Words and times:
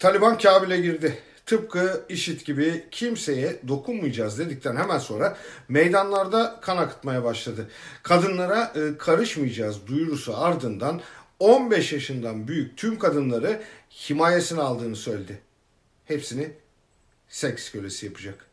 Taliban 0.00 0.38
Kabil'e 0.38 0.80
girdi. 0.80 1.18
Tıpkı 1.46 2.04
IŞİD 2.08 2.40
gibi 2.40 2.84
kimseye 2.90 3.60
dokunmayacağız 3.68 4.38
dedikten 4.38 4.76
hemen 4.76 4.98
sonra 4.98 5.36
meydanlarda 5.68 6.58
kan 6.62 6.76
akıtmaya 6.76 7.24
başladı. 7.24 7.70
Kadınlara 8.02 8.72
e, 8.74 8.98
karışmayacağız 8.98 9.86
duyurusu 9.86 10.36
ardından 10.36 11.00
15 11.38 11.92
yaşından 11.92 12.48
büyük 12.48 12.76
tüm 12.76 12.98
kadınları 12.98 13.62
himayesine 13.90 14.60
aldığını 14.60 14.96
söyledi. 14.96 15.40
Hepsini 16.04 16.52
seks 17.28 17.70
kölesi 17.70 18.06
yapacak. 18.06 18.46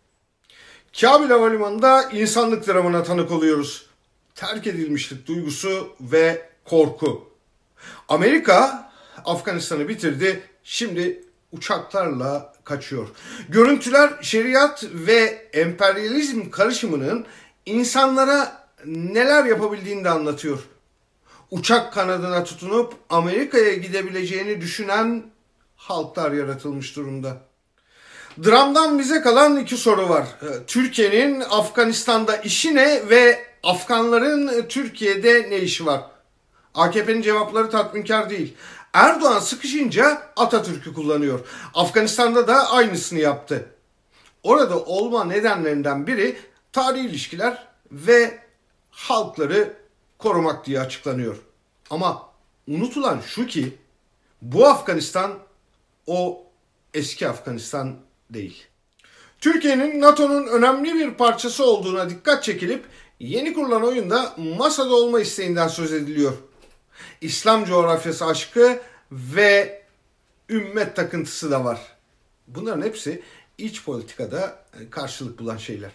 Kabil 1.01 1.29
Havalimanı'nda 1.29 2.03
insanlık 2.03 2.67
dramına 2.67 3.03
tanık 3.03 3.31
oluyoruz. 3.31 3.89
Terk 4.35 4.67
edilmişlik 4.67 5.27
duygusu 5.27 5.95
ve 6.01 6.49
korku. 6.65 7.29
Amerika 8.09 8.91
Afganistan'ı 9.25 9.87
bitirdi. 9.87 10.41
Şimdi 10.63 11.26
uçaklarla 11.51 12.53
kaçıyor. 12.63 13.07
Görüntüler 13.49 14.13
şeriat 14.21 14.83
ve 14.93 15.47
emperyalizm 15.53 16.49
karışımının 16.49 17.25
insanlara 17.65 18.67
neler 18.85 19.45
yapabildiğini 19.45 20.03
de 20.03 20.09
anlatıyor. 20.09 20.59
Uçak 21.51 21.93
kanadına 21.93 22.43
tutunup 22.43 22.93
Amerika'ya 23.09 23.73
gidebileceğini 23.73 24.61
düşünen 24.61 25.23
halklar 25.75 26.31
yaratılmış 26.31 26.95
durumda. 26.95 27.37
Dramdan 28.45 28.99
bize 28.99 29.21
kalan 29.21 29.57
iki 29.57 29.77
soru 29.77 30.09
var. 30.09 30.27
Türkiye'nin 30.67 31.43
Afganistan'da 31.49 32.37
işi 32.37 32.75
ne 32.75 33.09
ve 33.09 33.45
Afganların 33.63 34.67
Türkiye'de 34.69 35.47
ne 35.49 35.59
işi 35.59 35.85
var? 35.85 36.01
AKP'nin 36.75 37.21
cevapları 37.21 37.69
tatminkar 37.69 38.29
değil. 38.29 38.53
Erdoğan 38.97 39.39
sıkışınca 39.39 40.21
Atatürk'ü 40.35 40.93
kullanıyor. 40.93 41.39
Afganistan'da 41.73 42.47
da 42.47 42.71
aynısını 42.71 43.19
yaptı. 43.19 43.69
Orada 44.43 44.79
olma 44.79 45.23
nedenlerinden 45.23 46.07
biri 46.07 46.37
tarihi 46.71 47.07
ilişkiler 47.07 47.67
ve 47.91 48.39
halkları 48.89 49.73
korumak 50.17 50.65
diye 50.65 50.79
açıklanıyor. 50.79 51.37
Ama 51.89 52.29
unutulan 52.67 53.19
şu 53.27 53.47
ki 53.47 53.77
bu 54.41 54.67
Afganistan 54.67 55.31
o 56.07 56.43
eski 56.93 57.27
Afganistan 57.27 57.95
değil. 58.29 58.65
Türkiye'nin 59.39 60.01
NATO'nun 60.01 60.47
önemli 60.47 60.93
bir 60.93 61.13
parçası 61.13 61.65
olduğuna 61.65 62.09
dikkat 62.09 62.43
çekilip 62.43 62.85
yeni 63.19 63.53
kurulan 63.53 63.83
oyunda 63.83 64.33
masada 64.37 64.95
olma 64.95 65.19
isteğinden 65.19 65.67
söz 65.67 65.93
ediliyor. 65.93 66.33
İslam 67.21 67.65
coğrafyası 67.65 68.25
aşkı 68.25 68.79
ve 69.11 69.81
ümmet 70.49 70.95
takıntısı 70.95 71.51
da 71.51 71.65
var. 71.65 71.79
Bunların 72.47 72.81
hepsi 72.81 73.23
iç 73.57 73.83
politikada 73.83 74.65
karşılık 74.91 75.39
bulan 75.39 75.57
şeyler. 75.57 75.91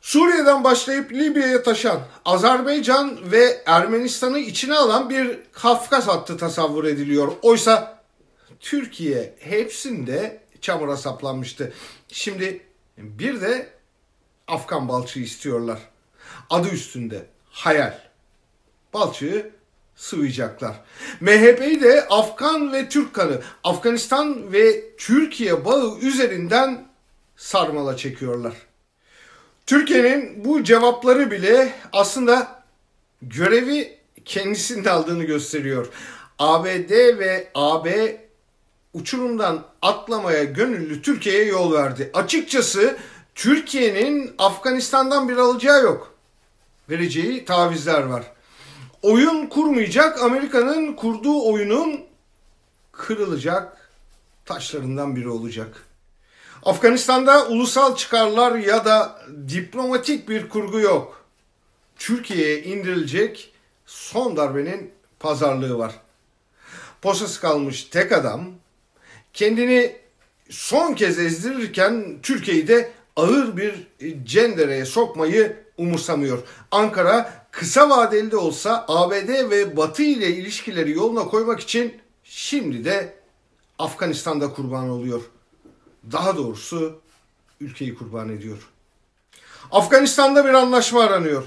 Suriye'den 0.00 0.64
başlayıp 0.64 1.12
Libya'ya 1.12 1.62
taşan, 1.62 2.00
Azerbaycan 2.24 3.32
ve 3.32 3.62
Ermenistan'ı 3.66 4.38
içine 4.38 4.74
alan 4.74 5.10
bir 5.10 5.38
Kafkas 5.52 6.06
hattı 6.06 6.36
tasavvur 6.36 6.84
ediliyor. 6.84 7.32
Oysa 7.42 8.02
Türkiye 8.60 9.34
hepsinde 9.38 10.42
çamura 10.60 10.96
saplanmıştı. 10.96 11.72
Şimdi 12.08 12.66
bir 12.98 13.40
de 13.40 13.70
Afgan 14.48 14.88
balçığı 14.88 15.20
istiyorlar. 15.20 15.78
Adı 16.50 16.68
üstünde 16.68 17.26
hayal. 17.50 17.98
Balçığı 18.94 19.50
sıvayacaklar. 19.96 20.80
MHP'yi 21.20 21.80
de 21.80 22.06
Afgan 22.10 22.72
ve 22.72 22.88
Türk 22.88 23.14
kanı, 23.14 23.40
Afganistan 23.64 24.52
ve 24.52 24.96
Türkiye 24.96 25.64
bağı 25.64 25.98
üzerinden 25.98 26.88
sarmala 27.36 27.96
çekiyorlar. 27.96 28.54
Türkiye'nin 29.66 30.44
bu 30.44 30.64
cevapları 30.64 31.30
bile 31.30 31.72
aslında 31.92 32.62
görevi 33.22 33.98
kendisinde 34.24 34.90
aldığını 34.90 35.24
gösteriyor. 35.24 35.88
ABD 36.38 37.18
ve 37.18 37.48
AB 37.54 38.16
uçurumdan 38.94 39.64
atlamaya 39.82 40.44
gönüllü 40.44 41.02
Türkiye'ye 41.02 41.44
yol 41.44 41.72
verdi. 41.72 42.10
Açıkçası 42.14 42.96
Türkiye'nin 43.34 44.34
Afganistan'dan 44.38 45.28
bir 45.28 45.36
alacağı 45.36 45.82
yok. 45.82 46.14
Vereceği 46.90 47.44
tavizler 47.44 48.02
var. 48.02 48.33
Oyun 49.04 49.46
kurmayacak, 49.46 50.22
Amerika'nın 50.22 50.92
kurduğu 50.92 51.52
oyunun 51.52 52.00
kırılacak 52.92 53.90
taşlarından 54.44 55.16
biri 55.16 55.28
olacak. 55.28 55.86
Afganistan'da 56.62 57.48
ulusal 57.48 57.96
çıkarlar 57.96 58.54
ya 58.54 58.84
da 58.84 59.20
diplomatik 59.48 60.28
bir 60.28 60.48
kurgu 60.48 60.80
yok. 60.80 61.24
Türkiye'ye 61.96 62.62
indirilecek 62.62 63.52
son 63.86 64.36
darbenin 64.36 64.90
pazarlığı 65.20 65.78
var. 65.78 65.92
Posası 67.02 67.40
kalmış 67.40 67.84
tek 67.84 68.12
adam 68.12 68.46
kendini 69.32 69.96
son 70.50 70.94
kez 70.94 71.18
ezdirirken 71.18 72.18
Türkiye'yi 72.22 72.68
de 72.68 72.92
ağır 73.16 73.56
bir 73.56 73.74
cendereye 74.24 74.84
sokmayı 74.84 75.56
umursamıyor. 75.78 76.38
Ankara 76.70 77.43
kısa 77.54 77.90
vadeli 77.90 78.30
de 78.30 78.36
olsa 78.36 78.84
ABD 78.88 79.50
ve 79.50 79.76
Batı 79.76 80.02
ile 80.02 80.28
ilişkileri 80.28 80.90
yoluna 80.90 81.24
koymak 81.24 81.60
için 81.60 82.00
şimdi 82.24 82.84
de 82.84 83.14
Afganistan'da 83.78 84.52
kurban 84.52 84.88
oluyor. 84.88 85.22
Daha 86.12 86.36
doğrusu 86.36 87.00
ülkeyi 87.60 87.94
kurban 87.94 88.28
ediyor. 88.28 88.68
Afganistan'da 89.70 90.44
bir 90.44 90.54
anlaşma 90.54 91.02
aranıyor. 91.02 91.44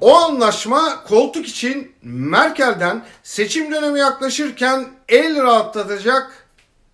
O 0.00 0.16
anlaşma 0.16 1.04
koltuk 1.04 1.48
için 1.48 1.92
Merkel'den 2.02 3.06
seçim 3.22 3.72
dönemi 3.72 3.98
yaklaşırken 3.98 4.88
el 5.08 5.42
rahatlatacak 5.42 6.48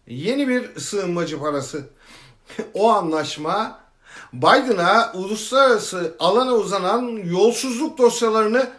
yeni 0.06 0.48
bir 0.48 0.80
sığınmacı 0.80 1.40
parası. 1.40 1.84
o 2.74 2.90
anlaşma 2.90 3.85
Biden'a 4.32 5.12
uluslararası 5.14 6.16
alana 6.18 6.54
uzanan 6.54 7.02
yolsuzluk 7.08 7.98
dosyalarını 7.98 8.70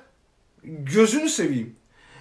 gözünü 0.63 1.29
seveyim. 1.29 1.75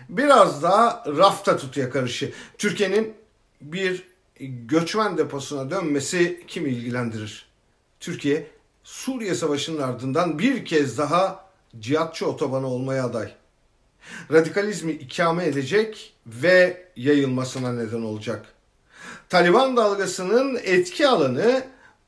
Biraz 0.08 0.62
daha 0.62 1.04
rafta 1.06 1.56
tutuya 1.56 1.90
karışı. 1.90 2.32
Türkiye'nin 2.58 3.14
bir 3.60 4.08
göçmen 4.40 5.18
deposuna 5.18 5.70
dönmesi 5.70 6.44
kimi 6.48 6.70
ilgilendirir? 6.70 7.46
Türkiye 8.00 8.46
Suriye 8.84 9.34
Savaşı'nın 9.34 9.82
ardından 9.82 10.38
bir 10.38 10.64
kez 10.64 10.98
daha 10.98 11.46
cihatçı 11.78 12.26
otobanı 12.26 12.66
olmaya 12.66 13.04
aday. 13.04 13.32
Radikalizmi 14.32 14.92
ikame 14.92 15.46
edecek 15.46 16.14
ve 16.26 16.86
yayılmasına 16.96 17.72
neden 17.72 18.02
olacak. 18.02 18.46
Taliban 19.28 19.76
dalgasının 19.76 20.60
etki 20.62 21.08
alanı 21.08 21.64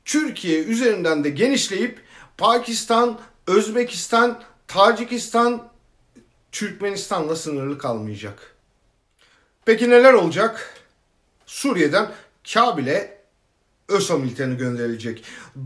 Türkiye 0.09 0.63
üzerinden 0.63 1.23
de 1.23 1.29
genişleyip 1.29 1.99
Pakistan, 2.37 3.19
Özbekistan, 3.47 4.43
Tacikistan, 4.67 5.69
Türkmenistan'la 6.51 7.35
sınırlı 7.35 7.77
kalmayacak. 7.77 8.55
Peki 9.65 9.89
neler 9.89 10.13
olacak? 10.13 10.73
Suriye'den 11.45 12.11
Kabil'e 12.53 13.21
ÖSO 13.89 14.19
militerini 14.19 14.57
gönderilecek. 14.57 15.23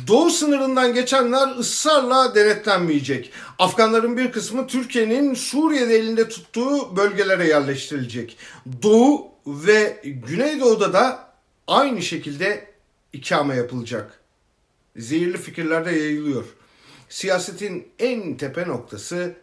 Doğu 0.07 0.29
sınırından 0.29 0.93
geçenler 0.93 1.55
ısrarla 1.57 2.35
denetlenmeyecek. 2.35 3.31
Afganların 3.59 4.17
bir 4.17 4.31
kısmı 4.31 4.67
Türkiye'nin 4.67 5.33
Suriye'de 5.33 5.95
elinde 5.95 6.29
tuttuğu 6.29 6.97
bölgelere 6.97 7.47
yerleştirilecek. 7.47 8.37
Doğu 8.83 9.31
ve 9.47 10.01
Güneydoğu'da 10.03 10.93
da 10.93 11.33
aynı 11.67 12.01
şekilde 12.01 12.67
ikame 13.13 13.55
yapılacak. 13.55 14.22
Zehirli 14.97 15.37
fikirler 15.37 15.85
de 15.85 15.91
yayılıyor. 15.91 16.45
Siyasetin 17.09 17.87
en 17.99 18.37
tepe 18.37 18.67
noktası 18.67 19.35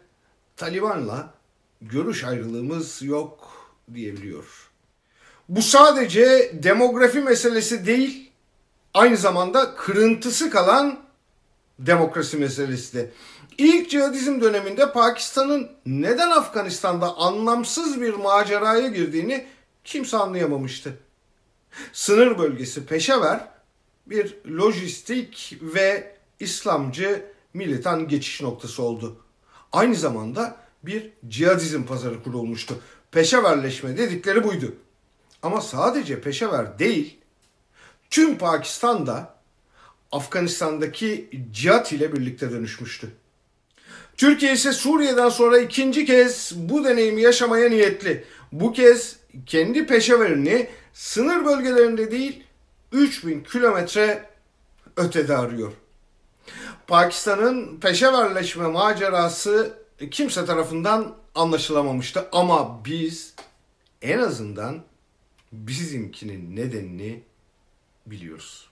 Taliban'la 0.57 1.33
görüş 1.81 2.23
ayrılığımız 2.23 3.01
yok 3.01 3.51
diyebiliyor. 3.93 4.71
Bu 5.49 5.61
sadece 5.61 6.51
demografi 6.63 7.19
meselesi 7.19 7.85
değil, 7.85 8.31
aynı 8.93 9.17
zamanda 9.17 9.75
kırıntısı 9.75 10.49
kalan 10.49 10.99
demokrasi 11.79 12.37
meselesi 12.37 12.97
de. 12.97 13.11
İlk 13.57 13.89
cihadizm 13.89 14.41
döneminde 14.41 14.91
Pakistan'ın 14.91 15.71
neden 15.85 16.29
Afganistan'da 16.29 17.17
anlamsız 17.17 18.01
bir 18.01 18.13
maceraya 18.13 18.87
girdiğini 18.87 19.47
kimse 19.83 20.17
anlayamamıştı. 20.17 20.97
Sınır 21.93 22.37
bölgesi 22.37 22.85
Peşever 22.85 23.50
bir 24.05 24.37
lojistik 24.57 25.57
ve 25.61 26.15
İslamcı 26.39 27.25
militan 27.53 28.07
geçiş 28.07 28.41
noktası 28.41 28.83
oldu. 28.83 29.17
Aynı 29.71 29.95
zamanda 29.95 30.57
bir 30.83 31.09
cihadizm 31.27 31.83
pazarı 31.83 32.23
kurulmuştu. 32.23 32.79
Peşeverleşme 33.11 33.97
dedikleri 33.97 34.43
buydu. 34.43 34.75
Ama 35.41 35.61
sadece 35.61 36.21
peşever 36.21 36.79
değil, 36.79 37.17
tüm 38.09 38.37
Pakistan 38.37 39.07
da 39.07 39.35
Afganistan'daki 40.11 41.29
cihat 41.51 41.91
ile 41.91 42.13
birlikte 42.13 42.51
dönüşmüştü. 42.51 43.11
Türkiye 44.17 44.53
ise 44.53 44.73
Suriye'den 44.73 45.29
sonra 45.29 45.59
ikinci 45.59 46.05
kez 46.05 46.53
bu 46.55 46.85
deneyimi 46.85 47.21
yaşamaya 47.21 47.69
niyetli. 47.69 48.23
Bu 48.51 48.73
kez 48.73 49.17
kendi 49.45 49.85
peşeverini 49.85 50.69
sınır 50.93 51.45
bölgelerinde 51.45 52.11
değil 52.11 52.43
3000 52.91 53.43
kilometre 53.43 54.29
ötede 54.97 55.37
arıyor. 55.37 55.71
Pakistan'ın 56.87 57.79
peşeverleşme 57.79 58.67
macerası 58.67 59.77
kimse 60.11 60.45
tarafından 60.45 61.15
anlaşılamamıştı 61.35 62.29
ama 62.31 62.85
biz 62.85 63.35
en 64.01 64.19
azından 64.19 64.83
bizimkinin 65.51 66.55
nedenini 66.55 67.23
biliyoruz. 68.05 68.69